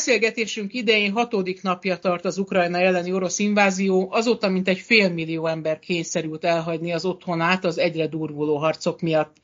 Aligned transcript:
Beszélgetésünk 0.00 0.74
idején 0.74 1.12
hatodik 1.12 1.62
napja 1.62 1.98
tart 1.98 2.24
az 2.24 2.38
Ukrajna 2.38 2.78
elleni 2.78 3.12
orosz 3.12 3.38
invázió, 3.38 4.08
azóta 4.10 4.48
mintegy 4.48 4.78
félmillió 4.78 5.46
ember 5.46 5.78
kényszerült 5.78 6.44
elhagyni 6.44 6.92
az 6.92 7.04
otthonát 7.04 7.64
az 7.64 7.78
egyre 7.78 8.06
durvuló 8.06 8.56
harcok 8.56 9.00
miatt. 9.00 9.36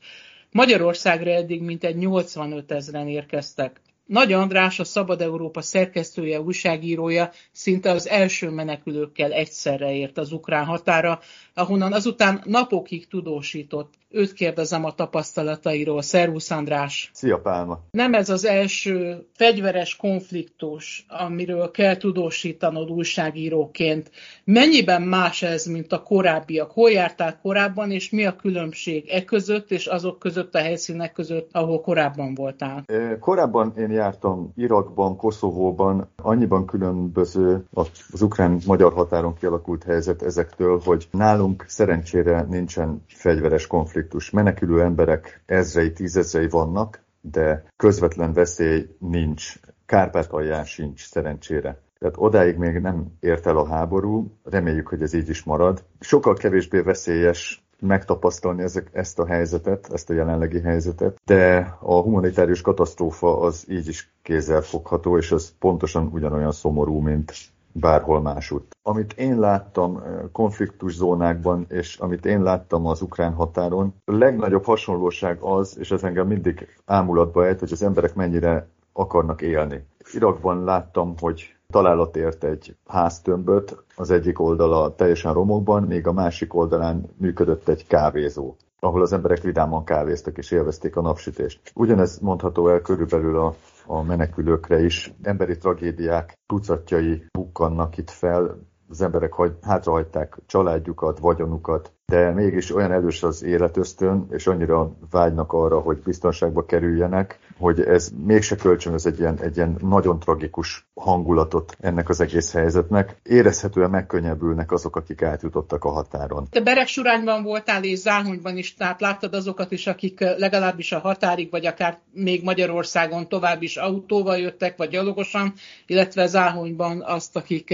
Magyarországra 0.51 1.29
eddig 1.29 1.61
mintegy 1.61 1.95
85 1.95 2.71
ezeren 2.71 3.07
érkeztek. 3.07 3.81
Nagy 4.07 4.33
András, 4.33 4.79
a 4.79 4.83
Szabad 4.83 5.21
Európa 5.21 5.61
szerkesztője, 5.61 6.41
újságírója 6.41 7.31
szinte 7.51 7.91
az 7.91 8.07
első 8.07 8.49
menekülőkkel 8.49 9.31
egyszerre 9.31 9.93
ért 9.93 10.17
az 10.17 10.31
ukrán 10.31 10.65
határa, 10.65 11.19
ahonnan 11.53 11.93
azután 11.93 12.41
napokig 12.45 13.07
tudósított. 13.07 13.93
Őt 14.09 14.33
kérdezem 14.33 14.85
a 14.85 14.93
tapasztalatairól. 14.93 16.01
Szervusz 16.01 16.51
András! 16.51 17.09
Szia 17.13 17.39
Pálma! 17.39 17.79
Nem 17.91 18.13
ez 18.13 18.29
az 18.29 18.45
első 18.45 19.25
fegyveres 19.33 19.95
konfliktus, 19.95 21.05
amiről 21.07 21.71
kell 21.71 21.97
tudósítanod 21.97 22.89
újságíróként. 22.89 24.11
Mennyiben 24.43 25.01
más 25.01 25.41
ez, 25.41 25.65
mint 25.65 25.91
a 25.91 26.03
korábbiak? 26.03 26.71
Hol 26.71 26.91
jártál 26.91 27.39
korábban, 27.41 27.91
és 27.91 28.09
mi 28.09 28.25
a 28.25 28.35
különbség 28.35 29.09
e 29.09 29.23
között 29.23 29.71
és 29.71 29.85
azok 29.85 30.19
között 30.19 30.55
a 30.55 30.59
helyszínek 30.59 31.11
között, 31.11 31.49
ahol 31.51 31.81
korábban 31.81 32.33
voltál? 32.33 32.85
Korábban 33.19 33.73
én 33.77 33.91
jártam 33.97 34.51
Irakban, 34.55 35.15
Koszovóban, 35.15 36.09
annyiban 36.15 36.65
különböző 36.65 37.65
az 38.11 38.21
ukrán-magyar 38.21 38.93
határon 38.93 39.33
kialakult 39.33 39.83
helyzet 39.83 40.21
ezektől, 40.21 40.81
hogy 40.83 41.07
nálunk 41.11 41.65
szerencsére 41.67 42.45
nincsen 42.49 43.03
fegyveres 43.07 43.67
konfliktus. 43.67 44.29
Menekülő 44.29 44.81
emberek 44.81 45.43
ezrei, 45.45 45.91
tízezrei 45.91 46.47
vannak, 46.47 47.01
de 47.21 47.63
közvetlen 47.77 48.33
veszély 48.33 48.95
nincs. 48.99 49.59
Kárpátalján 49.85 50.65
sincs 50.65 51.07
szerencsére. 51.07 51.81
Tehát 51.99 52.15
odáig 52.17 52.57
még 52.57 52.79
nem 52.79 53.05
ért 53.19 53.45
el 53.45 53.57
a 53.57 53.67
háború, 53.67 54.37
reméljük, 54.43 54.87
hogy 54.87 55.01
ez 55.01 55.13
így 55.13 55.29
is 55.29 55.43
marad. 55.43 55.83
Sokkal 55.99 56.33
kevésbé 56.33 56.79
veszélyes 56.79 57.66
megtapasztalni 57.81 58.63
ezek, 58.63 58.89
ezt 58.91 59.19
a 59.19 59.25
helyzetet, 59.25 59.89
ezt 59.93 60.09
a 60.09 60.13
jelenlegi 60.13 60.61
helyzetet, 60.61 61.21
de 61.25 61.75
a 61.79 61.99
humanitárius 62.01 62.61
katasztrófa 62.61 63.39
az 63.39 63.65
így 63.69 63.87
is 63.87 64.13
kézzelfogható, 64.21 65.17
és 65.17 65.31
az 65.31 65.53
pontosan 65.59 66.09
ugyanolyan 66.13 66.51
szomorú, 66.51 66.99
mint 66.99 67.33
bárhol 67.71 68.21
másút. 68.21 68.75
Amit 68.83 69.13
én 69.13 69.39
láttam 69.39 70.03
konfliktus 70.31 70.93
zónákban, 70.93 71.65
és 71.69 71.97
amit 71.97 72.25
én 72.25 72.43
láttam 72.43 72.85
az 72.85 73.01
ukrán 73.01 73.33
határon, 73.33 73.93
a 74.05 74.11
legnagyobb 74.11 74.63
hasonlóság 74.63 75.37
az, 75.41 75.77
és 75.79 75.91
ez 75.91 76.03
engem 76.03 76.27
mindig 76.27 76.67
ámulatba 76.85 77.45
ejt, 77.45 77.59
hogy 77.59 77.71
az 77.71 77.83
emberek 77.83 78.15
mennyire 78.15 78.67
akarnak 78.93 79.41
élni. 79.41 79.85
Irakban 80.13 80.63
láttam, 80.63 81.13
hogy 81.19 81.56
találat 81.67 82.15
ért 82.15 82.43
egy 82.43 82.75
háztömböt, 82.87 83.83
az 83.95 84.11
egyik 84.11 84.39
oldala 84.39 84.95
teljesen 84.95 85.33
romokban, 85.33 85.83
még 85.83 86.07
a 86.07 86.13
másik 86.13 86.53
oldalán 86.53 87.09
működött 87.17 87.67
egy 87.67 87.87
kávézó 87.87 88.55
ahol 88.79 89.01
az 89.01 89.13
emberek 89.13 89.41
vidáman 89.41 89.83
kávéztak 89.83 90.37
és 90.37 90.51
élvezték 90.51 90.95
a 90.95 91.01
napsütést. 91.01 91.71
Ugyanez 91.75 92.19
mondható 92.19 92.69
el 92.69 92.81
körülbelül 92.81 93.37
a, 93.37 93.55
a 93.85 94.01
menekülőkre 94.01 94.79
is. 94.79 95.13
Emberi 95.21 95.57
tragédiák 95.57 96.37
tucatjai 96.45 97.23
bukkannak 97.31 97.97
itt 97.97 98.09
fel, 98.09 98.57
az 98.89 99.01
emberek 99.01 99.33
hagy, 99.33 99.57
hátrahagyták 99.61 100.37
családjukat, 100.45 101.19
vagyonukat, 101.19 101.91
de 102.05 102.33
mégis 102.33 102.75
olyan 102.75 102.91
erős 102.91 103.23
az 103.23 103.43
életösztön, 103.43 104.27
és 104.29 104.47
annyira 104.47 104.91
vágynak 105.11 105.53
arra, 105.53 105.79
hogy 105.79 106.01
biztonságba 106.03 106.65
kerüljenek, 106.65 107.39
hogy 107.57 107.79
ez 107.79 108.11
mégse 108.25 108.55
kölcsönöz 108.55 109.05
egy 109.05 109.19
ilyen, 109.19 109.39
egy 109.41 109.55
ilyen 109.55 109.77
nagyon 109.81 110.19
tragikus 110.19 110.87
hangulatot 110.93 111.77
ennek 111.79 112.09
az 112.09 112.21
egész 112.21 112.53
helyzetnek. 112.53 113.15
Érezhetően 113.23 113.89
megkönnyebbülnek 113.89 114.71
azok, 114.71 114.95
akik 114.95 115.21
átjutottak 115.21 115.83
a 115.83 115.89
határon. 115.89 116.47
Te 116.49 116.61
Beregsurányban 116.61 117.43
voltál 117.43 117.83
és 117.83 117.99
Záhonyban 117.99 118.57
is, 118.57 118.73
tehát 118.73 119.01
láttad 119.01 119.33
azokat 119.33 119.71
is, 119.71 119.87
akik 119.87 120.19
legalábbis 120.19 120.91
a 120.91 120.99
határig, 120.99 121.51
vagy 121.51 121.65
akár 121.65 121.99
még 122.11 122.43
Magyarországon 122.43 123.27
tovább 123.27 123.61
is 123.61 123.77
autóval 123.77 124.37
jöttek, 124.37 124.77
vagy 124.77 124.89
gyalogosan, 124.89 125.53
illetve 125.85 126.27
Záhonyban 126.27 127.01
azt, 127.05 127.35
akik 127.35 127.73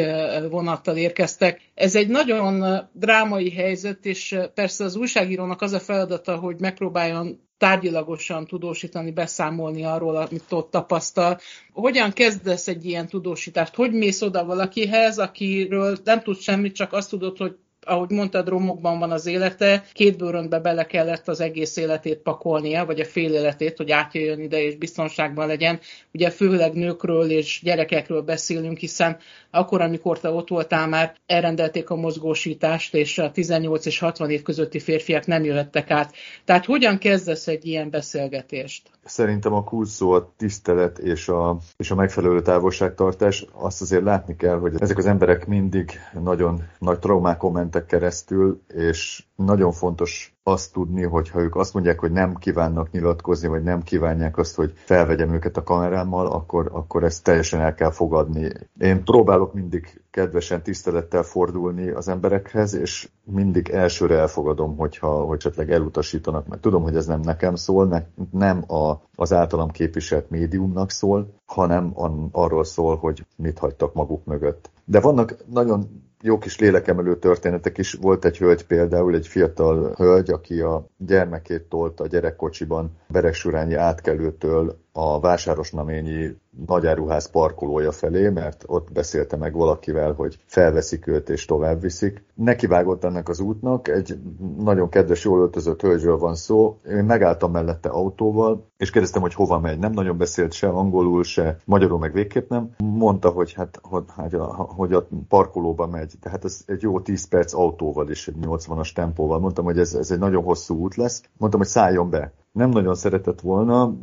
vonattal 0.49 0.95
érkeztek. 0.95 1.61
Ez 1.73 1.95
egy 1.95 2.07
nagyon 2.07 2.81
drámai 2.91 3.51
helyzet, 3.51 4.05
és 4.05 4.37
persze 4.53 4.83
az 4.83 4.95
újságírónak 4.95 5.61
az 5.61 5.71
a 5.71 5.79
feladata, 5.79 6.35
hogy 6.35 6.59
megpróbáljon 6.59 7.39
tárgyilagosan 7.63 8.47
tudósítani, 8.47 9.11
beszámolni 9.11 9.83
arról, 9.83 10.15
amit 10.15 10.51
ott 10.51 10.71
tapasztal. 10.71 11.39
Hogyan 11.73 12.11
kezdesz 12.11 12.67
egy 12.67 12.85
ilyen 12.85 13.07
tudósítást? 13.07 13.75
Hogy 13.75 13.91
mész 13.91 14.21
oda 14.21 14.45
valakihez, 14.45 15.19
akiről 15.19 15.97
nem 16.03 16.21
tudsz 16.21 16.41
semmit, 16.41 16.75
csak 16.75 16.93
azt 16.93 17.09
tudod, 17.09 17.37
hogy 17.37 17.55
ahogy 17.85 18.09
mondtad, 18.09 18.47
romokban 18.47 18.99
van 18.99 19.11
az 19.11 19.25
élete, 19.25 19.83
két 19.93 20.17
bőröntbe 20.17 20.59
bele 20.59 20.85
kellett 20.85 21.27
az 21.27 21.39
egész 21.39 21.77
életét 21.77 22.17
pakolnia, 22.17 22.85
vagy 22.85 22.99
a 22.99 23.05
fél 23.05 23.33
életét, 23.33 23.77
hogy 23.77 23.91
átjöjjön 23.91 24.39
ide 24.39 24.61
és 24.63 24.75
biztonságban 24.75 25.47
legyen. 25.47 25.79
Ugye 26.13 26.29
főleg 26.29 26.73
nőkről 26.73 27.29
és 27.29 27.59
gyerekekről 27.63 28.21
beszélünk, 28.21 28.77
hiszen 28.77 29.17
akkor, 29.51 29.81
amikor 29.81 30.19
te 30.19 30.29
ott 30.29 30.49
voltál 30.49 30.87
már, 30.87 31.15
elrendelték 31.25 31.89
a 31.89 31.95
mozgósítást, 31.95 32.95
és 32.95 33.17
a 33.17 33.31
18 33.31 33.85
és 33.85 33.99
60 33.99 34.29
év 34.29 34.41
közötti 34.41 34.79
férfiak 34.79 35.25
nem 35.25 35.43
jöhettek 35.43 35.91
át. 35.91 36.13
Tehát 36.45 36.65
hogyan 36.65 36.97
kezdesz 36.97 37.47
egy 37.47 37.65
ilyen 37.65 37.89
beszélgetést? 37.89 38.91
Szerintem 39.05 39.53
a 39.53 39.63
kulcs 39.63 40.01
a 40.01 40.33
tisztelet 40.37 40.97
és 40.97 41.27
a, 41.27 41.57
és 41.77 41.91
a 41.91 41.95
megfelelő 41.95 42.41
távolságtartás. 42.41 43.45
Azt 43.51 43.81
azért 43.81 44.03
látni 44.03 44.35
kell, 44.35 44.57
hogy 44.57 44.73
ezek 44.79 44.97
az 44.97 45.05
emberek 45.05 45.47
mindig 45.47 45.91
nagyon 46.23 46.63
nagy 46.79 46.99
traumákon 46.99 47.51
mentek 47.73 47.85
keresztül, 47.85 48.61
és 48.67 49.23
nagyon 49.35 49.71
fontos 49.71 50.35
azt 50.43 50.73
tudni, 50.73 51.03
hogy 51.03 51.29
ha 51.29 51.39
ők 51.39 51.55
azt 51.55 51.73
mondják, 51.73 51.99
hogy 51.99 52.11
nem 52.11 52.35
kívánnak 52.35 52.91
nyilatkozni, 52.91 53.47
vagy 53.47 53.63
nem 53.63 53.83
kívánják 53.83 54.37
azt, 54.37 54.55
hogy 54.55 54.73
felvegyem 54.75 55.33
őket 55.33 55.57
a 55.57 55.63
kamerámmal, 55.63 56.27
akkor, 56.27 56.69
akkor 56.71 57.03
ezt 57.03 57.23
teljesen 57.23 57.59
el 57.59 57.73
kell 57.73 57.91
fogadni. 57.91 58.51
Én 58.79 59.03
próbálok 59.03 59.53
mindig 59.53 60.01
kedvesen, 60.11 60.61
tisztelettel 60.61 61.23
fordulni 61.23 61.89
az 61.89 62.07
emberekhez, 62.07 62.73
és 62.73 63.09
mindig 63.23 63.69
elsőre 63.69 64.17
elfogadom, 64.17 64.77
hogyha 64.77 65.07
hogy 65.07 65.37
esetleg 65.37 65.71
elutasítanak, 65.71 66.47
mert 66.47 66.61
tudom, 66.61 66.83
hogy 66.83 66.95
ez 66.95 67.05
nem 67.05 67.19
nekem 67.19 67.55
szól, 67.55 67.87
ne, 67.87 68.03
nem 68.31 68.71
a, 68.71 69.01
az 69.15 69.33
általam 69.33 69.69
képviselt 69.69 70.29
médiumnak 70.29 70.91
szól, 70.91 71.33
hanem 71.45 71.91
an, 71.93 72.29
arról 72.31 72.63
szól, 72.63 72.95
hogy 72.95 73.25
mit 73.35 73.59
hagytak 73.59 73.93
maguk 73.93 74.25
mögött. 74.25 74.69
De 74.85 74.99
vannak 74.99 75.35
nagyon 75.51 76.11
jó 76.25 76.37
kis 76.37 76.59
lélekemelő 76.59 77.17
történetek 77.17 77.77
is. 77.77 77.93
Volt 77.93 78.25
egy 78.25 78.37
hölgy 78.37 78.65
például, 78.65 79.15
egy 79.15 79.27
fiatal 79.27 79.93
hölgy, 79.95 80.29
aki 80.29 80.59
a 80.59 80.85
gyermekét 80.97 81.61
tolta 81.61 82.03
a 82.03 82.07
gyerekkocsiban 82.07 82.91
Beregsurányi 83.07 83.73
átkelőtől 83.73 84.82
a 84.95 85.19
vásárosnaményi 85.19 86.35
nagyáruház 86.67 87.29
parkolója 87.29 87.91
felé, 87.91 88.29
mert 88.29 88.63
ott 88.67 88.91
beszélte 88.91 89.35
meg 89.37 89.53
valakivel, 89.53 90.13
hogy 90.13 90.37
felveszik 90.45 91.07
őt 91.07 91.29
és 91.29 91.45
tovább 91.45 91.81
viszik. 91.81 92.25
Nekivágott 92.33 93.03
ennek 93.03 93.29
az 93.29 93.39
útnak, 93.39 93.87
egy 93.87 94.19
nagyon 94.57 94.89
kedves, 94.89 95.23
jól 95.23 95.39
öltözött 95.39 95.81
hölgyről 95.81 96.17
van 96.17 96.35
szó. 96.35 96.77
Én 96.89 97.03
megálltam 97.03 97.51
mellette 97.51 97.89
autóval, 97.89 98.67
és 98.77 98.89
kérdeztem, 98.89 99.21
hogy 99.21 99.33
hova 99.33 99.59
megy. 99.59 99.79
Nem 99.79 99.91
nagyon 99.91 100.17
beszélt 100.17 100.53
se 100.53 100.67
angolul, 100.67 101.23
se 101.23 101.57
magyarul, 101.65 101.99
meg 101.99 102.13
végképp 102.13 102.49
nem. 102.49 102.69
Mondta, 102.77 103.29
hogy 103.29 103.53
hát, 103.53 103.79
hogy, 103.81 104.03
hogy, 104.15 104.35
a, 104.35 104.45
hogy 104.53 104.93
a 104.93 105.07
parkolóba 105.27 105.87
megy. 105.87 106.13
Tehát 106.19 106.45
ez 106.45 106.61
egy 106.65 106.81
jó 106.81 106.99
10 106.99 107.27
perc 107.27 107.53
autóval 107.53 108.09
is, 108.09 108.27
egy 108.27 108.35
80-as 108.41 108.93
tempóval. 108.93 109.39
Mondtam, 109.39 109.65
hogy 109.65 109.79
ez, 109.79 109.93
ez 109.93 110.11
egy 110.11 110.19
nagyon 110.19 110.43
hosszú 110.43 110.75
út 110.75 110.95
lesz. 110.95 111.23
Mondtam, 111.37 111.61
hogy 111.61 111.69
szálljon 111.69 112.09
be. 112.09 112.33
Nem 112.51 112.69
nagyon 112.69 112.95
szeretett 112.95 113.41
volna, 113.41 113.93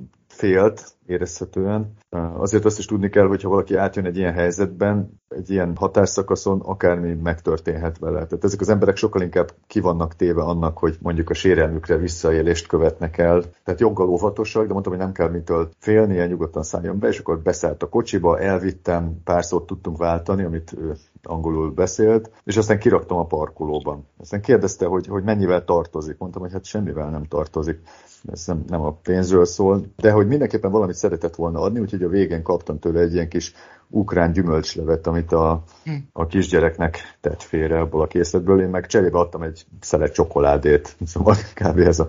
félt 0.41 1.00
érezhetően. 1.11 1.93
Azért 2.37 2.65
azt 2.65 2.79
is 2.79 2.87
tudni 2.87 3.09
kell, 3.09 3.27
hogy 3.27 3.43
ha 3.43 3.49
valaki 3.49 3.75
átjön 3.75 4.05
egy 4.05 4.17
ilyen 4.17 4.33
helyzetben, 4.33 5.21
egy 5.29 5.51
ilyen 5.51 5.77
határszakaszon 5.77 6.61
akármi 6.61 7.13
megtörténhet 7.13 7.99
vele. 7.99 8.27
Tehát 8.27 8.45
ezek 8.45 8.61
az 8.61 8.69
emberek 8.69 8.97
sokkal 8.97 9.23
inkább 9.23 9.53
ki 9.67 9.81
vannak 9.81 10.17
téve 10.17 10.43
annak, 10.43 10.79
hogy 10.79 10.97
mondjuk 11.01 11.31
a 11.31 11.35
sérelmükre 11.35 11.97
visszaélést 11.97 12.67
követnek 12.67 13.19
el. 13.19 13.43
Tehát 13.65 13.81
joggal 13.81 14.09
óvatosak, 14.09 14.67
de 14.67 14.73
mondtam, 14.73 14.93
hogy 14.93 15.03
nem 15.03 15.13
kell 15.13 15.29
mitől 15.29 15.71
félni, 15.79 16.15
ilyen 16.15 16.29
nyugodtan 16.29 16.63
szálljon 16.63 16.99
be, 16.99 17.09
és 17.09 17.19
akkor 17.19 17.39
beszállt 17.39 17.83
a 17.83 17.89
kocsiba, 17.89 18.39
elvittem, 18.39 19.21
pár 19.25 19.45
szót 19.45 19.67
tudtunk 19.67 19.97
váltani, 19.97 20.45
amit 20.45 20.73
ő 20.79 20.97
angolul 21.23 21.71
beszélt, 21.71 22.31
és 22.45 22.57
aztán 22.57 22.79
kiraktam 22.79 23.19
a 23.19 23.27
parkolóban. 23.27 24.07
Aztán 24.19 24.41
kérdezte, 24.41 24.87
hogy, 24.87 25.07
hogy 25.07 25.23
mennyivel 25.23 25.65
tartozik. 25.65 26.19
Mondtam, 26.19 26.43
hogy 26.43 26.53
hát 26.53 26.65
semmivel 26.65 27.11
nem 27.11 27.25
tartozik 27.25 27.79
ez 28.25 28.47
nem, 28.47 28.65
nem 28.67 28.81
a 28.81 28.93
pénzről 28.93 29.45
szól, 29.45 29.85
de 29.97 30.11
hogy 30.11 30.27
mindenképpen 30.27 30.71
valamit 30.71 30.95
szeretett 31.01 31.35
volna 31.35 31.61
adni, 31.61 31.81
úgyhogy 31.81 32.03
a 32.03 32.09
végén 32.09 32.43
kaptam 32.43 32.79
tőle 32.79 33.01
egy 33.01 33.13
ilyen 33.13 33.29
kis 33.29 33.53
ukrán 33.89 34.33
gyümölcslevet, 34.33 35.07
amit 35.07 35.33
a, 35.33 35.63
hm. 35.85 35.93
a 36.13 36.27
kisgyereknek 36.27 36.99
tett 37.21 37.43
félre 37.43 37.81
abból 37.81 38.03
a 38.03 38.07
készletből. 38.07 38.61
Én 38.61 38.69
meg 38.69 38.87
cserébe 38.87 39.19
adtam 39.19 39.43
egy 39.43 39.65
szelet 39.81 40.13
csokoládét, 40.13 40.97
szóval 41.05 41.35
kb. 41.55 41.79
ez 41.79 41.99
a 41.99 42.07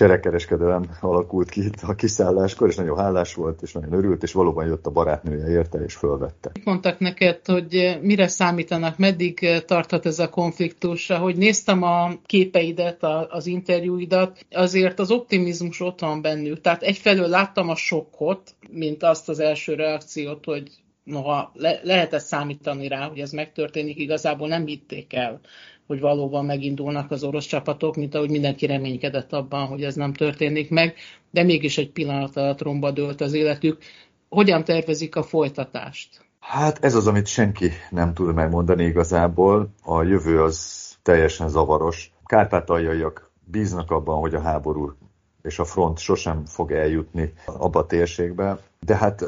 cserekereskedelem 0.00 0.84
alakult 1.00 1.48
ki 1.48 1.64
itt 1.64 1.82
a 1.82 1.94
kiszálláskor, 1.94 2.68
és 2.68 2.74
nagyon 2.74 2.96
hálás 2.96 3.34
volt, 3.34 3.62
és 3.62 3.72
nagyon 3.72 3.92
örült, 3.92 4.22
és 4.22 4.32
valóban 4.32 4.66
jött 4.66 4.86
a 4.86 4.90
barátnője 4.90 5.48
érte, 5.48 5.78
és 5.78 5.94
fölvette. 5.94 6.50
Mondtak 6.64 6.98
neked, 6.98 7.40
hogy 7.46 7.98
mire 8.02 8.28
számítanak, 8.28 8.98
meddig 8.98 9.62
tarthat 9.66 10.06
ez 10.06 10.18
a 10.18 10.28
konfliktus? 10.28 11.10
Ahogy 11.10 11.36
néztem 11.36 11.82
a 11.82 12.10
képeidet, 12.26 13.04
az 13.28 13.46
interjúidat, 13.46 14.46
azért 14.50 14.98
az 14.98 15.10
optimizmus 15.10 15.80
ott 15.80 16.00
van 16.00 16.22
bennük. 16.22 16.60
Tehát 16.60 16.82
egyfelől 16.82 17.28
láttam 17.28 17.68
a 17.68 17.76
sokkot, 17.76 18.54
mint 18.70 19.02
azt 19.02 19.28
az 19.28 19.38
első 19.38 19.74
reakciót, 19.74 20.44
hogy 20.44 20.70
noha 21.04 21.50
le- 21.54 21.80
lehetett 21.82 22.20
számítani 22.20 22.88
rá, 22.88 23.08
hogy 23.08 23.18
ez 23.18 23.30
megtörténik, 23.30 23.98
igazából 23.98 24.48
nem 24.48 24.66
hitték 24.66 25.12
el 25.12 25.40
hogy 25.90 26.00
valóban 26.00 26.44
megindulnak 26.44 27.10
az 27.10 27.24
orosz 27.24 27.46
csapatok, 27.46 27.96
mint 27.96 28.14
ahogy 28.14 28.30
mindenki 28.30 28.66
reménykedett 28.66 29.32
abban, 29.32 29.66
hogy 29.66 29.82
ez 29.84 29.94
nem 29.94 30.12
történik 30.12 30.70
meg, 30.70 30.94
de 31.30 31.42
mégis 31.42 31.78
egy 31.78 31.90
pillanat 31.90 32.36
alatt 32.36 32.62
romba 32.62 32.90
dőlt 32.90 33.20
az 33.20 33.32
életük. 33.32 33.78
Hogyan 34.28 34.64
tervezik 34.64 35.16
a 35.16 35.22
folytatást? 35.22 36.24
Hát 36.40 36.84
ez 36.84 36.94
az, 36.94 37.06
amit 37.06 37.26
senki 37.26 37.70
nem 37.90 38.14
tud 38.14 38.34
megmondani 38.34 38.84
igazából. 38.84 39.68
A 39.82 40.02
jövő 40.02 40.42
az 40.42 40.88
teljesen 41.02 41.48
zavaros. 41.48 42.12
Kárpátaljaiak 42.24 43.30
bíznak 43.44 43.90
abban, 43.90 44.18
hogy 44.20 44.34
a 44.34 44.40
háború 44.40 44.92
és 45.42 45.58
a 45.58 45.64
front 45.64 45.98
sosem 45.98 46.44
fog 46.44 46.72
eljutni 46.72 47.32
abba 47.46 47.78
a 47.78 47.86
térségbe, 47.86 48.58
de 48.80 48.96
hát 48.96 49.24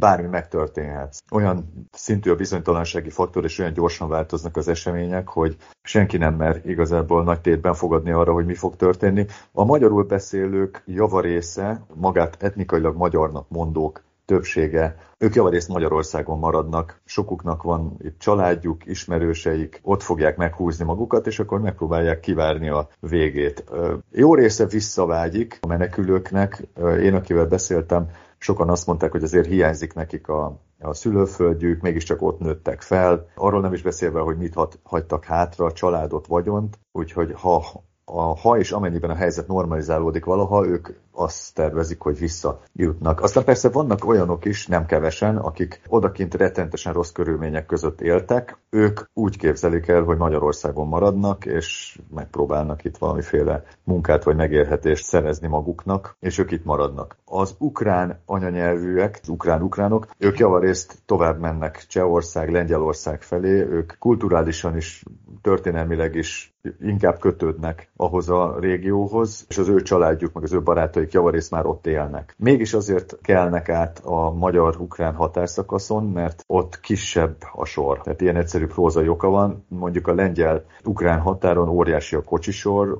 bármi 0.00 0.28
megtörténhet. 0.28 1.22
Olyan 1.30 1.88
szintű 1.92 2.30
a 2.30 2.34
bizonytalansági 2.34 3.10
faktor, 3.10 3.44
és 3.44 3.58
olyan 3.58 3.72
gyorsan 3.72 4.08
változnak 4.08 4.56
az 4.56 4.68
események, 4.68 5.28
hogy 5.28 5.56
senki 5.82 6.16
nem 6.16 6.34
mer 6.34 6.60
igazából 6.64 7.24
nagy 7.24 7.40
tétben 7.40 7.74
fogadni 7.74 8.10
arra, 8.10 8.32
hogy 8.32 8.46
mi 8.46 8.54
fog 8.54 8.76
történni. 8.76 9.26
A 9.52 9.64
magyarul 9.64 10.04
beszélők 10.04 10.82
javarésze, 10.86 11.84
magát 11.94 12.42
etnikailag 12.42 12.96
magyarnak 12.96 13.48
mondók 13.48 14.04
többsége, 14.24 14.96
ők 15.18 15.34
javarészt 15.34 15.68
Magyarországon 15.68 16.38
maradnak, 16.38 17.00
sokuknak 17.04 17.62
van 17.62 17.96
itt 17.98 18.18
családjuk, 18.18 18.86
ismerőseik, 18.86 19.80
ott 19.82 20.02
fogják 20.02 20.36
meghúzni 20.36 20.84
magukat, 20.84 21.26
és 21.26 21.38
akkor 21.38 21.60
megpróbálják 21.60 22.20
kivárni 22.20 22.68
a 22.68 22.88
végét. 23.00 23.64
Jó 24.10 24.34
része 24.34 24.66
visszavágyik 24.66 25.58
a 25.60 25.66
menekülőknek. 25.66 26.62
Én, 27.00 27.14
akivel 27.14 27.46
beszéltem, 27.46 28.10
Sokan 28.38 28.70
azt 28.70 28.86
mondták, 28.86 29.10
hogy 29.10 29.22
azért 29.22 29.46
hiányzik 29.46 29.94
nekik 29.94 30.28
a, 30.28 30.60
a 30.80 30.94
szülőföldjük, 30.94 31.80
mégiscsak 31.80 32.22
ott 32.22 32.38
nőttek 32.38 32.80
fel. 32.80 33.28
Arról 33.34 33.60
nem 33.60 33.72
is 33.72 33.82
beszélve, 33.82 34.20
hogy 34.20 34.36
mit 34.36 34.54
hagytak 34.82 35.24
hátra, 35.24 35.72
családot, 35.72 36.26
vagyont. 36.26 36.78
Úgyhogy 36.92 37.32
ha 37.34 37.84
a, 38.04 38.20
ha 38.20 38.58
és 38.58 38.72
amennyiben 38.72 39.10
a 39.10 39.14
helyzet 39.14 39.46
normalizálódik 39.46 40.24
valaha, 40.24 40.66
ők 40.66 40.88
azt 41.16 41.54
tervezik, 41.54 42.00
hogy 42.00 42.18
visszajutnak. 42.18 43.22
Aztán 43.22 43.44
persze 43.44 43.68
vannak 43.68 44.04
olyanok 44.04 44.44
is, 44.44 44.66
nem 44.66 44.86
kevesen, 44.86 45.36
akik 45.36 45.80
odakint 45.88 46.34
retentesen 46.34 46.92
rossz 46.92 47.12
körülmények 47.12 47.66
között 47.66 48.00
éltek, 48.00 48.58
ők 48.70 49.00
úgy 49.14 49.38
képzelik 49.38 49.88
el, 49.88 50.02
hogy 50.02 50.16
Magyarországon 50.16 50.86
maradnak, 50.88 51.46
és 51.46 51.98
megpróbálnak 52.14 52.84
itt 52.84 52.96
valamiféle 52.96 53.64
munkát 53.84 54.24
vagy 54.24 54.36
megélhetést 54.36 55.04
szerezni 55.04 55.48
maguknak, 55.48 56.16
és 56.20 56.38
ők 56.38 56.50
itt 56.50 56.64
maradnak. 56.64 57.16
Az 57.24 57.54
ukrán 57.58 58.20
anyanyelvűek, 58.26 59.18
az 59.22 59.28
ukrán-ukránok, 59.28 60.06
ők 60.18 60.38
javarészt 60.38 60.98
tovább 61.06 61.40
mennek 61.40 61.84
Csehország, 61.88 62.50
Lengyelország 62.50 63.22
felé, 63.22 63.50
ők 63.50 63.92
kulturálisan 63.98 64.76
is, 64.76 65.02
történelmileg 65.42 66.14
is 66.14 66.56
inkább 66.80 67.18
kötődnek 67.18 67.90
ahhoz 67.96 68.28
a 68.28 68.56
régióhoz, 68.60 69.44
és 69.48 69.58
az 69.58 69.68
ő 69.68 69.82
családjuk, 69.82 70.32
meg 70.32 70.42
az 70.42 70.52
ő 70.52 70.62
barátaik 71.06 71.12
javarészt 71.12 71.50
már 71.50 71.66
ott 71.66 71.86
élnek. 71.86 72.34
Mégis 72.38 72.74
azért 72.74 73.18
kelnek 73.22 73.68
át 73.68 73.98
a 74.04 74.30
magyar-ukrán 74.30 75.14
határszakaszon, 75.14 76.04
mert 76.04 76.44
ott 76.46 76.80
kisebb 76.80 77.36
a 77.52 77.64
sor. 77.64 78.00
Tehát 78.00 78.20
ilyen 78.20 78.36
egyszerű 78.36 78.66
prózai 78.66 79.08
oka 79.08 79.28
van. 79.28 79.64
Mondjuk 79.68 80.06
a 80.06 80.14
lengyel-ukrán 80.14 81.20
határon 81.20 81.68
óriási 81.68 82.16
a 82.16 82.22
kocsisor, 82.22 82.96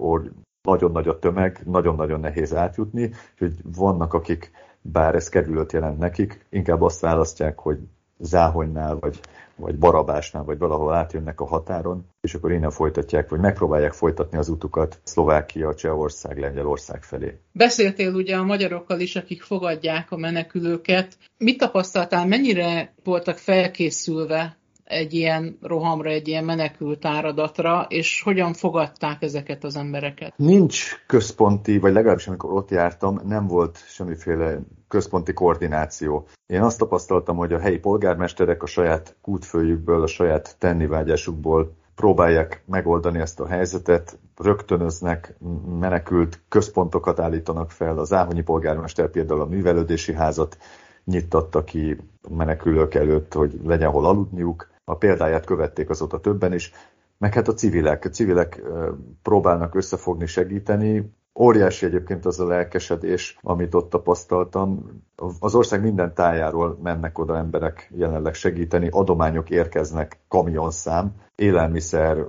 nagyon 0.62 0.92
nagy 0.92 1.08
a 1.08 1.18
tömeg, 1.18 1.60
nagyon-nagyon 1.64 2.20
nehéz 2.20 2.54
átjutni, 2.54 3.10
hogy 3.38 3.54
vannak, 3.76 4.14
akik 4.14 4.50
bár 4.80 5.14
ez 5.14 5.28
kerülőt 5.28 5.72
jelent 5.72 5.98
nekik, 5.98 6.46
inkább 6.50 6.82
azt 6.82 7.00
választják, 7.00 7.58
hogy 7.58 7.78
Záhonynál, 8.18 8.98
vagy 8.98 9.20
vagy 9.56 9.78
Barabásnál, 9.78 10.44
vagy 10.44 10.58
valahol 10.58 10.94
átjönnek 10.94 11.40
a 11.40 11.46
határon, 11.46 12.06
és 12.20 12.34
akkor 12.34 12.52
innen 12.52 12.70
folytatják, 12.70 13.28
vagy 13.28 13.40
megpróbálják 13.40 13.92
folytatni 13.92 14.38
az 14.38 14.48
utukat 14.48 15.00
Szlovákia, 15.02 15.74
Csehország, 15.74 16.38
Lengyelország 16.38 17.02
felé. 17.02 17.38
Beszéltél 17.52 18.14
ugye 18.14 18.36
a 18.36 18.44
magyarokkal 18.44 19.00
is, 19.00 19.16
akik 19.16 19.42
fogadják 19.42 20.10
a 20.10 20.16
menekülőket. 20.16 21.16
Mit 21.38 21.58
tapasztaltál, 21.58 22.26
mennyire 22.26 22.94
voltak 23.04 23.36
felkészülve 23.36 24.56
egy 24.86 25.14
ilyen 25.14 25.58
rohamra, 25.62 26.10
egy 26.10 26.28
ilyen 26.28 26.44
menekült 26.44 27.04
áradatra, 27.04 27.86
és 27.88 28.22
hogyan 28.22 28.52
fogadták 28.52 29.22
ezeket 29.22 29.64
az 29.64 29.76
embereket? 29.76 30.32
Nincs 30.36 31.04
központi, 31.06 31.78
vagy 31.78 31.92
legalábbis 31.92 32.26
amikor 32.28 32.52
ott 32.52 32.70
jártam, 32.70 33.20
nem 33.24 33.46
volt 33.46 33.84
semmiféle 33.86 34.58
központi 34.88 35.32
koordináció. 35.32 36.26
Én 36.46 36.62
azt 36.62 36.78
tapasztaltam, 36.78 37.36
hogy 37.36 37.52
a 37.52 37.58
helyi 37.58 37.78
polgármesterek 37.78 38.62
a 38.62 38.66
saját 38.66 39.16
kútfőjükből, 39.22 40.02
a 40.02 40.06
saját 40.06 40.56
tennivágyásukból 40.58 41.76
próbálják 41.94 42.62
megoldani 42.66 43.18
ezt 43.18 43.40
a 43.40 43.46
helyzetet, 43.46 44.18
rögtönöznek, 44.36 45.36
menekült 45.78 46.40
központokat 46.48 47.20
állítanak 47.20 47.70
fel. 47.70 47.98
Az 47.98 48.12
Áhonyi 48.12 48.42
polgármester 48.42 49.10
például 49.10 49.40
a 49.40 49.46
művelődési 49.46 50.14
házat 50.14 50.56
nyittatta 51.04 51.64
ki 51.64 51.96
menekülők 52.28 52.94
előtt, 52.94 53.32
hogy 53.32 53.60
legyen 53.64 53.90
hol 53.90 54.06
aludniuk. 54.06 54.68
A 54.88 54.96
példáját 54.96 55.44
követték 55.44 55.90
azóta 55.90 56.20
többen 56.20 56.52
is, 56.52 56.72
meg 57.18 57.34
hát 57.34 57.48
a 57.48 57.54
civilek. 57.54 58.04
A 58.04 58.08
civilek 58.08 58.62
próbálnak 59.22 59.74
összefogni, 59.74 60.26
segíteni. 60.26 61.14
Óriási 61.38 61.86
egyébként 61.86 62.26
az 62.26 62.40
a 62.40 62.46
lelkesedés, 62.46 63.38
amit 63.42 63.74
ott 63.74 63.90
tapasztaltam. 63.90 65.02
Az 65.38 65.54
ország 65.54 65.82
minden 65.82 66.14
tájáról 66.14 66.78
mennek 66.82 67.18
oda 67.18 67.36
emberek 67.36 67.92
jelenleg 67.94 68.34
segíteni, 68.34 68.88
adományok 68.90 69.50
érkeznek 69.50 70.18
kamionszám, 70.28 71.14
élelmiszer, 71.34 72.26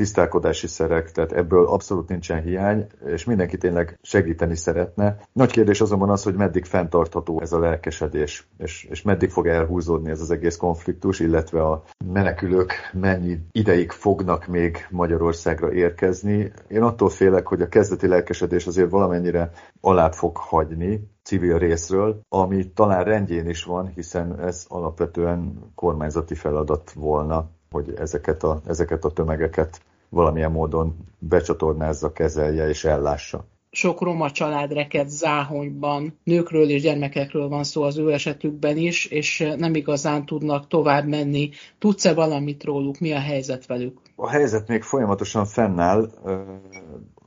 tisztálkodási 0.00 0.66
szerek, 0.66 1.12
tehát 1.12 1.32
ebből 1.32 1.66
abszolút 1.66 2.08
nincsen 2.08 2.42
hiány, 2.42 2.86
és 3.06 3.24
mindenki 3.24 3.56
tényleg 3.56 3.98
segíteni 4.02 4.56
szeretne. 4.56 5.18
Nagy 5.32 5.50
kérdés 5.50 5.80
azonban 5.80 6.10
az, 6.10 6.22
hogy 6.22 6.34
meddig 6.34 6.64
fenntartható 6.64 7.40
ez 7.40 7.52
a 7.52 7.58
lelkesedés, 7.58 8.48
és, 8.58 8.86
és 8.90 9.02
meddig 9.02 9.30
fog 9.30 9.46
elhúzódni 9.46 10.10
ez 10.10 10.20
az 10.20 10.30
egész 10.30 10.56
konfliktus, 10.56 11.20
illetve 11.20 11.62
a 11.62 11.82
menekülők 12.12 12.72
mennyi 12.92 13.38
ideig 13.52 13.90
fognak 13.90 14.46
még 14.46 14.86
Magyarországra 14.90 15.72
érkezni. 15.72 16.52
Én 16.68 16.82
attól 16.82 17.08
félek, 17.08 17.46
hogy 17.46 17.62
a 17.62 17.68
kezdeti 17.68 18.06
lelkesedés 18.06 18.66
azért 18.66 18.90
valamennyire 18.90 19.50
alá 19.80 20.10
fog 20.10 20.36
hagyni, 20.36 21.08
civil 21.22 21.58
részről, 21.58 22.20
ami 22.28 22.72
talán 22.72 23.04
rendjén 23.04 23.48
is 23.48 23.64
van, 23.64 23.92
hiszen 23.94 24.40
ez 24.40 24.64
alapvetően 24.68 25.70
kormányzati 25.74 26.34
feladat 26.34 26.92
volna, 26.92 27.50
hogy 27.70 27.94
ezeket 27.96 28.42
a, 28.42 28.60
ezeket 28.66 29.04
a 29.04 29.10
tömegeket 29.10 29.80
valamilyen 30.10 30.50
módon 30.50 30.96
becsatornázza, 31.18 32.12
kezelje 32.12 32.68
és 32.68 32.84
ellássa. 32.84 33.44
Sok 33.70 34.00
roma 34.00 34.30
család 34.30 34.72
reked 34.72 35.08
Záhonyban, 35.08 36.18
nőkről 36.24 36.68
és 36.68 36.82
gyermekekről 36.82 37.48
van 37.48 37.64
szó 37.64 37.82
az 37.82 37.98
ő 37.98 38.12
esetükben 38.12 38.76
is, 38.76 39.04
és 39.04 39.52
nem 39.56 39.74
igazán 39.74 40.26
tudnak 40.26 40.66
tovább 40.66 41.06
menni. 41.06 41.50
Tudsz-e 41.78 42.14
valamit 42.14 42.64
róluk? 42.64 42.98
Mi 42.98 43.12
a 43.12 43.18
helyzet 43.18 43.66
velük? 43.66 44.00
A 44.16 44.28
helyzet 44.28 44.68
még 44.68 44.82
folyamatosan 44.82 45.44
fennáll. 45.44 46.10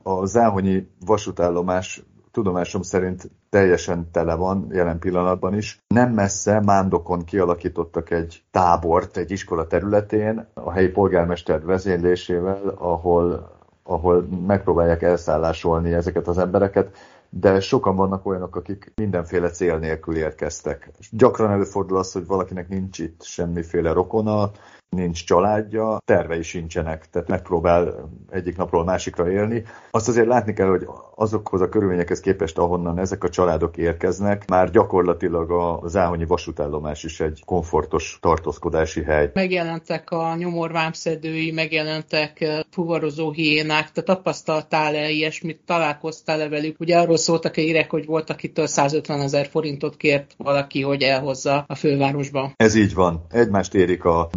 A 0.02 0.26
Záhonyi 0.26 0.86
vasútállomás 1.06 2.02
tudomásom 2.34 2.82
szerint 2.82 3.30
teljesen 3.50 4.10
tele 4.12 4.34
van 4.34 4.66
jelen 4.70 4.98
pillanatban 4.98 5.54
is. 5.54 5.84
Nem 5.86 6.12
messze 6.12 6.60
Mándokon 6.60 7.24
kialakítottak 7.24 8.10
egy 8.10 8.42
tábort 8.50 9.16
egy 9.16 9.30
iskola 9.30 9.66
területén 9.66 10.46
a 10.54 10.72
helyi 10.72 10.88
polgármester 10.88 11.64
vezénylésével, 11.64 12.74
ahol 12.78 13.52
ahol 13.86 14.26
megpróbálják 14.46 15.02
elszállásolni 15.02 15.92
ezeket 15.92 16.28
az 16.28 16.38
embereket, 16.38 16.96
de 17.28 17.60
sokan 17.60 17.96
vannak 17.96 18.26
olyanok, 18.26 18.56
akik 18.56 18.92
mindenféle 18.94 19.50
cél 19.50 19.78
nélkül 19.78 20.16
érkeztek. 20.16 20.90
Gyakran 21.10 21.50
előfordul 21.50 21.98
az, 21.98 22.12
hogy 22.12 22.26
valakinek 22.26 22.68
nincs 22.68 22.98
itt 22.98 23.22
semmiféle 23.22 23.92
rokona, 23.92 24.50
nincs 24.94 25.24
családja, 25.24 25.98
tervei 26.04 26.42
sincsenek, 26.42 27.10
tehát 27.10 27.28
megpróbál 27.28 28.10
egyik 28.30 28.56
napról 28.56 28.84
másikra 28.84 29.30
élni. 29.30 29.62
Azt 29.90 30.08
azért 30.08 30.26
látni 30.26 30.52
kell, 30.52 30.68
hogy 30.68 30.86
azokhoz 31.14 31.60
a 31.60 31.68
körülményekhez 31.68 32.20
képest, 32.20 32.58
ahonnan 32.58 32.98
ezek 32.98 33.24
a 33.24 33.28
családok 33.28 33.76
érkeznek, 33.76 34.48
már 34.48 34.70
gyakorlatilag 34.70 35.50
a 35.50 35.80
záhonyi 35.86 36.24
vasútállomás 36.24 37.04
is 37.04 37.20
egy 37.20 37.42
komfortos 37.46 38.18
tartózkodási 38.20 39.02
hely. 39.02 39.30
Megjelentek 39.34 40.10
a 40.10 40.34
nyomorvámszedői, 40.36 41.50
megjelentek 41.50 42.40
eh, 42.40 42.60
fuvarozó 42.70 43.30
hiénák, 43.30 43.92
te 43.92 44.02
tapasztaltál-e 44.02 45.10
ilyesmit, 45.10 45.60
találkoztál-e 45.66 46.48
velük? 46.48 46.80
Ugye 46.80 46.98
arról 46.98 47.16
szóltak-e 47.16 47.62
írek, 47.62 47.90
hogy 47.90 48.06
volt, 48.06 48.30
akitől 48.30 48.66
150 48.66 49.20
ezer 49.20 49.46
forintot 49.46 49.96
kért 49.96 50.34
valaki, 50.36 50.82
hogy 50.82 51.02
elhozza 51.02 51.64
a 51.68 51.74
fővárosba? 51.74 52.52
Ez 52.56 52.74
így 52.74 52.94
van. 52.94 53.26
Egymást 53.30 53.74
érik 53.74 54.04
a 54.04 54.28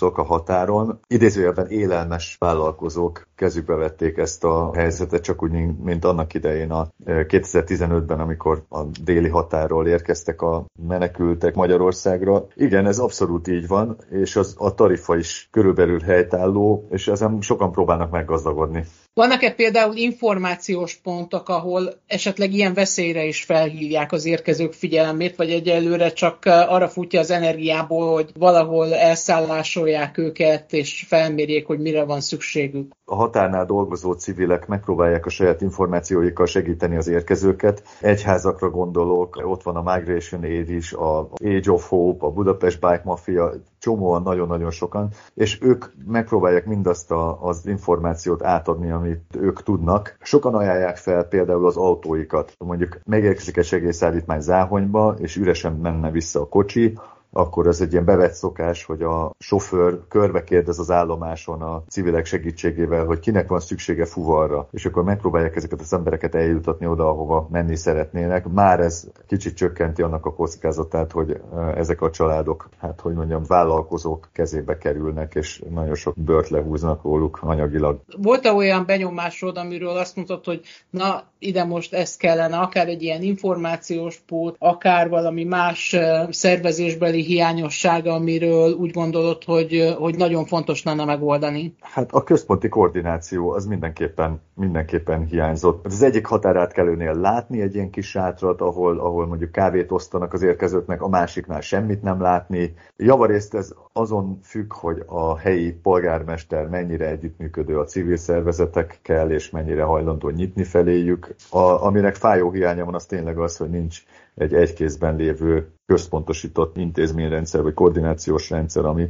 mikrobuszok 0.00 0.18
a 0.18 0.22
határon. 0.22 1.00
Idézőjelben 1.06 1.66
élelmes 1.66 2.36
vállalkozók 2.38 3.27
kezükbe 3.38 3.74
vették 3.74 4.16
ezt 4.16 4.44
a 4.44 4.70
helyzetet, 4.74 5.22
csak 5.22 5.42
úgy, 5.42 5.50
mint 5.82 6.04
annak 6.04 6.34
idején 6.34 6.70
a 6.70 6.88
2015-ben, 7.06 8.20
amikor 8.20 8.64
a 8.68 8.82
déli 9.04 9.28
határól 9.28 9.86
érkeztek 9.86 10.42
a 10.42 10.64
menekültek 10.88 11.54
Magyarországra. 11.54 12.46
Igen, 12.54 12.86
ez 12.86 12.98
abszolút 12.98 13.48
így 13.48 13.66
van, 13.66 13.96
és 14.10 14.36
az, 14.36 14.54
a 14.58 14.74
tarifa 14.74 15.16
is 15.16 15.48
körülbelül 15.50 16.00
helytálló, 16.00 16.86
és 16.90 17.08
ezen 17.08 17.40
sokan 17.40 17.72
próbálnak 17.72 18.10
meggazdagodni. 18.10 18.84
Vannak-e 19.14 19.54
például 19.54 19.96
információs 19.96 20.94
pontok, 20.94 21.48
ahol 21.48 21.92
esetleg 22.06 22.52
ilyen 22.52 22.74
veszélyre 22.74 23.24
is 23.24 23.44
felhívják 23.44 24.12
az 24.12 24.24
érkezők 24.24 24.72
figyelmét, 24.72 25.36
vagy 25.36 25.50
egyelőre 25.50 26.12
csak 26.12 26.38
arra 26.44 26.88
futja 26.88 27.20
az 27.20 27.30
energiából, 27.30 28.12
hogy 28.12 28.30
valahol 28.38 28.94
elszállásolják 28.94 30.18
őket, 30.18 30.72
és 30.72 31.04
felmérjék, 31.08 31.66
hogy 31.66 31.78
mire 31.78 32.04
van 32.04 32.20
szükségük? 32.20 32.92
A 33.04 33.27
határnál 33.28 33.66
dolgozó 33.66 34.12
civilek 34.12 34.66
megpróbálják 34.66 35.26
a 35.26 35.30
saját 35.30 35.60
információikkal 35.60 36.46
segíteni 36.46 36.96
az 36.96 37.08
érkezőket. 37.08 37.82
Egyházakra 38.00 38.70
gondolok, 38.70 39.40
ott 39.44 39.62
van 39.62 39.76
a 39.76 39.94
Migration 39.94 40.42
Aid 40.42 40.70
is, 40.70 40.92
a 40.92 41.28
Age 41.44 41.70
of 41.70 41.88
Hope, 41.88 42.26
a 42.26 42.30
Budapest 42.30 42.80
Bike 42.80 43.02
Mafia, 43.04 43.52
csomóan, 43.78 44.22
nagyon-nagyon 44.22 44.70
sokan, 44.70 45.08
és 45.34 45.58
ők 45.62 45.84
megpróbálják 46.06 46.66
mindazt 46.66 47.10
a, 47.10 47.42
az 47.42 47.66
információt 47.66 48.44
átadni, 48.44 48.90
amit 48.90 49.36
ők 49.40 49.62
tudnak. 49.62 50.16
Sokan 50.20 50.54
ajánlják 50.54 50.96
fel 50.96 51.24
például 51.24 51.66
az 51.66 51.76
autóikat. 51.76 52.52
Mondjuk 52.58 52.98
megérkezik 53.04 53.56
egy 53.56 53.64
segélyszállítmány 53.64 54.40
Záhonyba, 54.40 55.14
és 55.18 55.36
üresen 55.36 55.72
menne 55.72 56.10
vissza 56.10 56.40
a 56.40 56.48
kocsi, 56.48 56.98
akkor 57.32 57.66
ez 57.66 57.80
egy 57.80 57.92
ilyen 57.92 58.04
bevett 58.04 58.32
szokás, 58.32 58.84
hogy 58.84 59.02
a 59.02 59.32
sofőr 59.38 59.98
körbe 60.08 60.44
kérdez 60.44 60.78
az 60.78 60.90
állomáson 60.90 61.62
a 61.62 61.82
civilek 61.88 62.24
segítségével, 62.24 63.04
hogy 63.04 63.18
kinek 63.18 63.48
van 63.48 63.60
szüksége 63.60 64.04
fuvarra, 64.04 64.68
és 64.70 64.86
akkor 64.86 65.04
megpróbálják 65.04 65.56
ezeket 65.56 65.80
az 65.80 65.92
embereket 65.92 66.34
eljutatni 66.34 66.86
oda, 66.86 67.08
ahova 67.08 67.48
menni 67.50 67.76
szeretnének. 67.76 68.46
Már 68.48 68.80
ez 68.80 69.04
kicsit 69.26 69.56
csökkenti 69.56 70.02
annak 70.02 70.26
a 70.26 70.34
kockázatát, 70.34 71.12
hogy 71.12 71.40
ezek 71.74 72.00
a 72.00 72.10
családok, 72.10 72.68
hát 72.78 73.00
hogy 73.00 73.14
mondjam, 73.14 73.42
vállalkozók 73.46 74.28
kezébe 74.32 74.78
kerülnek, 74.78 75.34
és 75.34 75.62
nagyon 75.70 75.94
sok 75.94 76.14
bört 76.16 76.48
lehúznak 76.48 77.02
róluk 77.02 77.38
anyagilag. 77.42 78.00
Volt-e 78.16 78.52
olyan 78.52 78.86
benyomásod, 78.86 79.56
amiről 79.56 79.96
azt 79.96 80.16
mondtad, 80.16 80.44
hogy 80.44 80.60
na, 80.90 81.22
ide 81.38 81.64
most 81.64 81.94
ez 81.94 82.16
kellene, 82.16 82.56
akár 82.56 82.88
egy 82.88 83.02
ilyen 83.02 83.22
információs 83.22 84.22
pót, 84.26 84.56
akár 84.58 85.08
valami 85.08 85.44
más 85.44 85.96
szervezésbeli 86.30 87.17
technikai 87.18 87.22
hiányossága, 87.22 88.12
amiről 88.12 88.72
úgy 88.72 88.90
gondolod, 88.90 89.44
hogy, 89.44 89.94
hogy 89.98 90.16
nagyon 90.16 90.44
fontos 90.44 90.82
lenne 90.82 91.04
megoldani? 91.04 91.74
Hát 91.80 92.12
a 92.12 92.24
központi 92.24 92.68
koordináció 92.68 93.50
az 93.50 93.66
mindenképpen, 93.66 94.40
mindenképpen 94.54 95.24
hiányzott. 95.24 95.84
Az 95.84 96.02
egyik 96.02 96.26
határátkelőnél 96.26 97.14
látni 97.14 97.60
egy 97.60 97.74
ilyen 97.74 97.90
kis 97.90 98.08
sátrat, 98.08 98.60
ahol, 98.60 98.98
ahol 98.98 99.26
mondjuk 99.26 99.52
kávét 99.52 99.92
osztanak 99.92 100.32
az 100.32 100.42
érkezőknek, 100.42 101.02
a 101.02 101.08
másiknál 101.08 101.60
semmit 101.60 102.02
nem 102.02 102.20
látni. 102.20 102.74
Javarészt 102.96 103.54
ez 103.54 103.74
azon 103.92 104.38
függ, 104.42 104.72
hogy 104.72 105.02
a 105.06 105.38
helyi 105.38 105.72
polgármester 105.72 106.68
mennyire 106.68 107.08
együttműködő 107.08 107.78
a 107.78 107.84
civil 107.84 108.16
szervezetekkel, 108.16 109.30
és 109.30 109.50
mennyire 109.50 109.82
hajlandó 109.82 110.28
nyitni 110.28 110.64
feléjük. 110.64 111.34
A, 111.50 111.58
aminek 111.58 112.14
fájó 112.14 112.50
hiánya 112.50 112.84
van, 112.84 112.94
az 112.94 113.06
tényleg 113.06 113.38
az, 113.38 113.56
hogy 113.56 113.70
nincs 113.70 114.02
egy 114.34 114.54
egykézben 114.54 115.16
lévő 115.16 115.72
központosított 115.88 116.76
intézményrendszer 116.76 117.62
vagy 117.62 117.74
koordinációs 117.74 118.50
rendszer, 118.50 118.84
ami, 118.84 119.06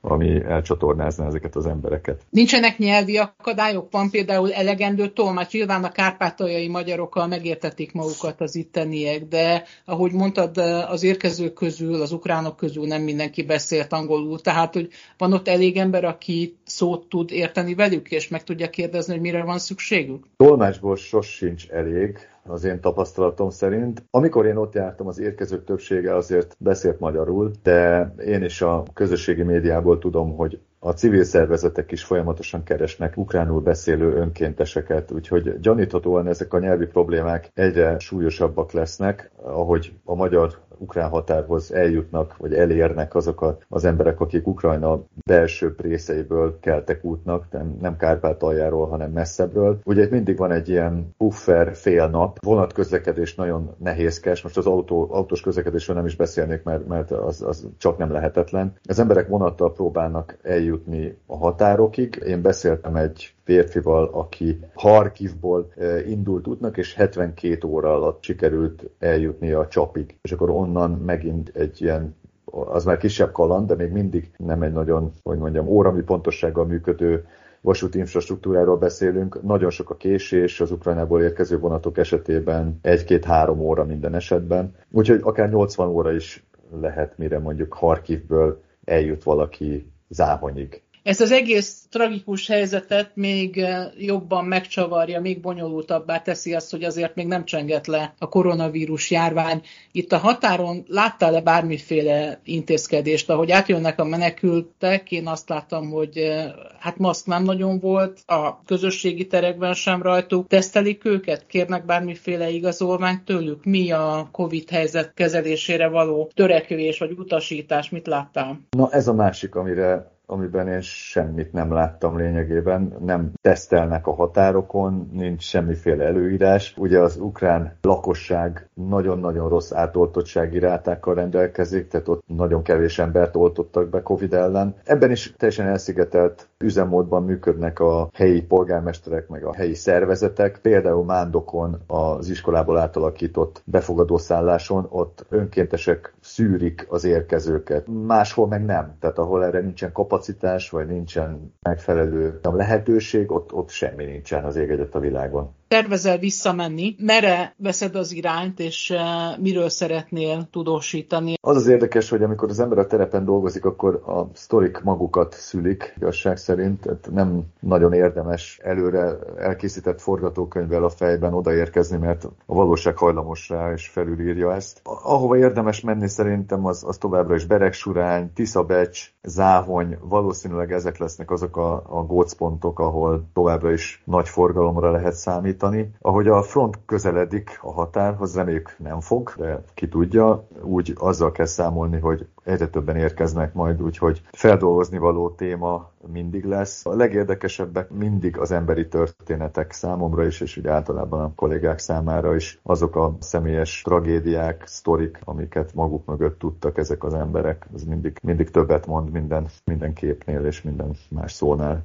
ami 0.00 0.42
elcsatornázná 0.44 1.26
ezeket 1.26 1.56
az 1.56 1.66
embereket. 1.66 2.22
Nincsenek 2.30 2.78
nyelvi 2.78 3.16
akadályok? 3.16 3.90
Van 3.90 4.10
például 4.10 4.52
elegendő 4.52 5.08
tolmács? 5.08 5.52
Nyilván 5.52 5.84
a 5.84 5.90
kárpátaljai 5.92 6.68
magyarokkal 6.68 7.26
megértetik 7.26 7.92
magukat 7.92 8.40
az 8.40 8.54
itteniek, 8.54 9.28
de 9.28 9.64
ahogy 9.84 10.12
mondtad, 10.12 10.56
az 10.88 11.02
érkezők 11.02 11.52
közül, 11.52 12.00
az 12.00 12.12
ukránok 12.12 12.56
közül 12.56 12.86
nem 12.86 13.02
mindenki 13.02 13.42
beszélt 13.42 13.92
angolul, 13.92 14.40
tehát 14.40 14.74
hogy 14.74 14.88
van 15.18 15.32
ott 15.32 15.48
elég 15.48 15.76
ember, 15.76 16.04
aki 16.04 16.56
szót 16.64 17.08
tud 17.08 17.30
érteni 17.30 17.74
velük, 17.74 18.10
és 18.10 18.28
meg 18.28 18.44
tudja 18.44 18.70
kérdezni, 18.70 19.12
hogy 19.12 19.22
mire 19.22 19.44
van 19.44 19.58
szükségük? 19.58 20.24
Tolmácsból 20.36 20.96
sos 20.96 21.26
sincs 21.26 21.68
elég, 21.68 22.18
az 22.46 22.64
én 22.64 22.80
tapasztalatom 22.80 23.50
szerint. 23.50 24.04
Amikor 24.10 24.46
én 24.46 24.56
ott 24.56 24.74
jártam, 24.74 25.06
az 25.06 25.18
érkezők 25.18 25.64
többsége 25.64 26.14
azért 26.14 26.56
beszélt 26.58 27.00
magyarul, 27.00 27.50
de 27.62 28.12
én 28.26 28.42
is 28.42 28.62
a 28.62 28.82
közösségi 28.94 29.42
médiából 29.42 29.98
tudom, 29.98 30.36
hogy 30.36 30.60
a 30.78 30.92
civil 30.92 31.24
szervezetek 31.24 31.92
is 31.92 32.04
folyamatosan 32.04 32.62
keresnek 32.62 33.16
ukránul 33.16 33.60
beszélő 33.60 34.14
önkénteseket, 34.14 35.10
úgyhogy 35.10 35.60
gyaníthatóan 35.60 36.26
ezek 36.26 36.52
a 36.52 36.58
nyelvi 36.58 36.86
problémák 36.86 37.50
egyre 37.54 37.98
súlyosabbak 37.98 38.72
lesznek, 38.72 39.30
ahogy 39.42 39.92
a 40.04 40.14
magyar 40.14 40.58
ukrán 40.82 41.08
határhoz 41.08 41.72
eljutnak, 41.72 42.36
vagy 42.36 42.54
elérnek 42.54 43.14
azok 43.14 43.56
az 43.68 43.84
emberek, 43.84 44.20
akik 44.20 44.46
Ukrajna 44.46 45.02
belsőbb 45.26 45.82
részeiből 45.82 46.58
keltek 46.60 47.04
útnak, 47.04 47.46
nem, 47.50 47.76
nem 47.80 47.96
Kárpátaljáról, 47.96 48.86
hanem 48.86 49.10
messzebbről. 49.10 49.78
Ugye 49.84 50.02
itt 50.02 50.10
mindig 50.10 50.36
van 50.36 50.50
egy 50.50 50.68
ilyen 50.68 51.14
puffer 51.16 51.74
fél 51.74 52.08
nap, 52.08 52.38
vonatközlekedés 52.44 53.34
nagyon 53.34 53.74
nehézkes, 53.78 54.42
most 54.42 54.56
az 54.56 54.66
autó, 54.66 55.08
autós 55.10 55.40
közlekedésről 55.40 55.96
nem 55.96 56.06
is 56.06 56.16
beszélnék, 56.16 56.62
mert, 56.62 56.86
mert 56.86 57.10
az, 57.10 57.42
az 57.42 57.68
csak 57.78 57.98
nem 57.98 58.12
lehetetlen. 58.12 58.74
Az 58.84 58.98
emberek 58.98 59.28
vonattal 59.28 59.72
próbálnak 59.72 60.36
eljutni 60.42 61.16
a 61.26 61.36
határokig. 61.36 62.22
Én 62.26 62.42
beszéltem 62.42 62.96
egy 62.96 63.34
férfival, 63.44 64.10
aki 64.12 64.60
Harkivból 64.74 65.72
eh, 65.76 66.10
indult 66.10 66.46
útnak, 66.46 66.76
és 66.76 66.94
72 66.94 67.68
óra 67.68 67.94
alatt 67.94 68.22
sikerült 68.22 68.90
eljutni 68.98 69.52
a 69.52 69.68
csapig. 69.68 70.18
És 70.22 70.32
akkor 70.32 70.50
onnan 70.76 70.90
megint 70.90 71.50
egy 71.54 71.82
ilyen 71.82 72.14
az 72.44 72.84
már 72.84 72.96
kisebb 72.96 73.32
kaland, 73.32 73.66
de 73.66 73.74
még 73.74 73.90
mindig 73.92 74.30
nem 74.36 74.62
egy 74.62 74.72
nagyon, 74.72 75.12
hogy 75.22 75.38
mondjam, 75.38 75.68
órami 75.68 76.02
pontossággal 76.02 76.64
működő 76.64 77.26
vasúti 77.60 77.98
infrastruktúráról 77.98 78.76
beszélünk. 78.76 79.42
Nagyon 79.42 79.70
sok 79.70 79.90
a 79.90 79.96
késés 79.96 80.60
az 80.60 80.70
Ukrajnából 80.70 81.22
érkező 81.22 81.58
vonatok 81.58 81.98
esetében, 81.98 82.78
egy-két-három 82.82 83.60
óra 83.60 83.84
minden 83.84 84.14
esetben. 84.14 84.74
Úgyhogy 84.90 85.20
akár 85.22 85.50
80 85.50 85.88
óra 85.88 86.12
is 86.12 86.46
lehet, 86.80 87.18
mire 87.18 87.38
mondjuk 87.38 87.72
Harkivből 87.72 88.62
eljut 88.84 89.22
valaki 89.22 89.92
Záhonyig. 90.08 90.82
Ezt 91.02 91.20
az 91.20 91.32
egész 91.32 91.86
tragikus 91.90 92.46
helyzetet 92.46 93.10
még 93.14 93.58
eh, 93.58 93.86
jobban 93.98 94.44
megcsavarja, 94.44 95.20
még 95.20 95.40
bonyolultabbá 95.40 96.22
teszi 96.22 96.54
azt, 96.54 96.70
hogy 96.70 96.84
azért 96.84 97.14
még 97.14 97.26
nem 97.26 97.44
csenget 97.44 97.86
le 97.86 98.14
a 98.18 98.28
koronavírus 98.28 99.10
járvány. 99.10 99.62
Itt 99.92 100.12
a 100.12 100.18
határon 100.18 100.84
láttál-e 100.88 101.40
bármiféle 101.40 102.40
intézkedést, 102.44 103.30
ahogy 103.30 103.50
átjönnek 103.50 104.00
a 104.00 104.04
menekültek, 104.04 105.12
én 105.12 105.26
azt 105.26 105.48
láttam, 105.48 105.90
hogy 105.90 106.16
eh, 106.16 106.52
hát 106.78 106.98
maszk 106.98 107.26
nem 107.26 107.42
nagyon 107.42 107.78
volt, 107.78 108.20
a 108.26 108.62
közösségi 108.64 109.26
terekben 109.26 109.74
sem 109.74 110.02
rajtuk. 110.02 110.46
Tesztelik 110.46 111.04
őket? 111.04 111.46
Kérnek 111.46 111.84
bármiféle 111.84 112.48
igazolványt 112.48 113.24
tőlük? 113.24 113.64
Mi 113.64 113.90
a 113.90 114.28
Covid 114.32 114.70
helyzet 114.70 115.14
kezelésére 115.14 115.88
való 115.88 116.30
törekvés 116.34 116.98
vagy 116.98 117.10
utasítás? 117.10 117.90
Mit 117.90 118.06
láttál? 118.06 118.60
Na 118.70 118.90
ez 118.90 119.08
a 119.08 119.14
másik, 119.14 119.54
amire 119.54 120.10
amiben 120.32 120.68
én 120.68 120.80
semmit 120.80 121.52
nem 121.52 121.72
láttam 121.72 122.16
lényegében. 122.16 122.96
Nem 123.00 123.32
tesztelnek 123.40 124.06
a 124.06 124.14
határokon, 124.14 125.10
nincs 125.12 125.42
semmiféle 125.42 126.04
előírás. 126.04 126.74
Ugye 126.76 126.98
az 126.98 127.16
ukrán 127.16 127.76
lakosság 127.82 128.68
nagyon-nagyon 128.74 129.48
rossz 129.48 129.72
átoltottsági 129.72 130.58
rátákkal 130.58 131.14
rendelkezik, 131.14 131.88
tehát 131.88 132.08
ott 132.08 132.22
nagyon 132.26 132.62
kevés 132.62 132.98
embert 132.98 133.36
oltottak 133.36 133.88
be 133.88 134.02
Covid 134.02 134.32
ellen. 134.32 134.74
Ebben 134.84 135.10
is 135.10 135.34
teljesen 135.36 135.66
elszigetelt 135.66 136.48
üzemmódban 136.62 137.24
működnek 137.24 137.80
a 137.80 138.08
helyi 138.12 138.42
polgármesterek, 138.42 139.28
meg 139.28 139.44
a 139.44 139.54
helyi 139.54 139.74
szervezetek. 139.74 140.58
Például 140.62 141.04
Mándokon 141.04 141.82
az 141.86 142.28
iskolából 142.28 142.78
átalakított 142.78 143.62
befogadószálláson 143.64 144.86
ott 144.90 145.26
önkéntesek 145.28 146.14
szűrik 146.20 146.86
az 146.88 147.04
érkezőket. 147.04 147.86
Máshol 148.06 148.46
meg 148.46 148.64
nem. 148.64 148.96
Tehát 149.00 149.18
ahol 149.18 149.44
erre 149.44 149.60
nincsen 149.60 149.92
kapacitás, 149.92 150.70
vagy 150.70 150.86
nincsen 150.86 151.52
megfelelő 151.62 152.38
lehetőség, 152.42 153.30
ott, 153.30 153.52
ott 153.52 153.68
semmi 153.68 154.04
nincsen 154.04 154.44
az 154.44 154.56
ég 154.56 154.70
a 154.92 154.98
világon 154.98 155.54
tervezel 155.72 156.18
visszamenni, 156.18 156.94
mere 156.98 157.54
veszed 157.56 157.94
az 157.94 158.12
irányt, 158.12 158.60
és 158.60 158.90
eh, 158.90 159.00
miről 159.40 159.68
szeretnél 159.68 160.48
tudósítani? 160.50 161.34
Az 161.40 161.56
az 161.56 161.66
érdekes, 161.66 162.10
hogy 162.10 162.22
amikor 162.22 162.48
az 162.48 162.60
ember 162.60 162.78
a 162.78 162.86
terepen 162.86 163.24
dolgozik, 163.24 163.64
akkor 163.64 164.02
a 164.06 164.30
sztorik 164.34 164.80
magukat 164.82 165.34
szülik, 165.34 165.94
igazság 165.96 166.36
szerint. 166.36 166.80
Tehát 166.80 167.08
nem 167.12 167.42
nagyon 167.60 167.92
érdemes 167.92 168.58
előre 168.62 169.18
elkészített 169.38 170.00
forgatókönyvvel 170.00 170.84
a 170.84 170.88
fejben 170.90 171.34
odaérkezni, 171.34 171.96
mert 171.96 172.24
a 172.24 172.54
valóság 172.54 172.96
hajlamos 172.96 173.48
rá, 173.48 173.72
és 173.72 173.88
felülírja 173.88 174.54
ezt. 174.54 174.80
Ahova 174.82 175.36
érdemes 175.36 175.80
menni 175.80 176.08
szerintem, 176.08 176.66
az, 176.66 176.84
az 176.86 176.96
továbbra 176.96 177.34
is 177.34 177.44
Beregsurány, 177.44 178.32
Tiszabecs, 178.32 179.12
Záhony, 179.22 179.98
valószínűleg 180.00 180.72
ezek 180.72 180.98
lesznek 180.98 181.30
azok 181.30 181.56
a, 181.56 181.72
a 181.74 182.02
gócpontok, 182.06 182.78
ahol 182.78 183.24
továbbra 183.32 183.72
is 183.72 184.02
nagy 184.04 184.28
forgalomra 184.28 184.90
lehet 184.90 185.14
számítani 185.14 185.60
számítani. 185.62 185.90
Ahogy 186.00 186.28
a 186.28 186.42
front 186.42 186.78
közeledik 186.86 187.58
a 187.60 187.72
határhoz, 187.72 188.34
reméljük 188.34 188.74
nem 188.78 189.00
fog, 189.00 189.32
de 189.36 189.62
ki 189.74 189.88
tudja, 189.88 190.46
úgy 190.62 190.92
azzal 190.98 191.32
kell 191.32 191.46
számolni, 191.46 191.98
hogy 191.98 192.26
egyre 192.44 192.68
többen 192.68 192.96
érkeznek 192.96 193.54
majd, 193.54 193.82
úgyhogy 193.82 194.22
feldolgozni 194.32 194.98
való 194.98 195.30
téma 195.30 195.90
mindig 196.12 196.44
lesz. 196.44 196.86
A 196.86 196.94
legérdekesebbek 196.94 197.90
mindig 197.90 198.38
az 198.38 198.50
emberi 198.50 198.88
történetek 198.88 199.72
számomra 199.72 200.26
is, 200.26 200.40
és 200.40 200.56
úgy 200.56 200.66
általában 200.66 201.20
a 201.20 201.32
kollégák 201.34 201.78
számára 201.78 202.34
is 202.34 202.60
azok 202.62 202.96
a 202.96 203.16
személyes 203.20 203.82
tragédiák, 203.82 204.62
sztorik, 204.66 205.18
amiket 205.24 205.74
maguk 205.74 206.06
mögött 206.06 206.38
tudtak 206.38 206.78
ezek 206.78 207.04
az 207.04 207.14
emberek. 207.14 207.66
Ez 207.74 207.84
mindig, 207.84 208.18
mindig 208.22 208.50
többet 208.50 208.86
mond 208.86 209.10
minden, 209.10 209.46
minden 209.64 209.92
képnél 209.92 210.44
és 210.44 210.62
minden 210.62 210.96
más 211.08 211.32
szónál. 211.32 211.84